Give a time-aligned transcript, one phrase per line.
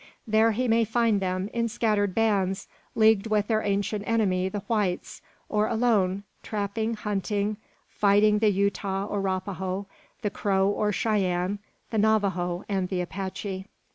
[0.25, 5.21] There he may find them, in scattered bands, leagued with their ancient enemies the whites,
[5.47, 9.85] or alone, trapping, hunting, fighting the Yuta or Rapaho,
[10.23, 11.59] the Crow or Cheyenne,
[11.91, 13.67] the Navajo and the Apache.